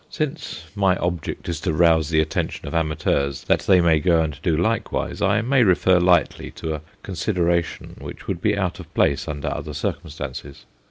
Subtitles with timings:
[0.09, 4.35] Since my object is to rouse the attention of amateurs, that they may go and
[4.41, 9.27] do likewise, I may refer lightly to a consideration which would be out of place
[9.27, 10.65] under other circumstances.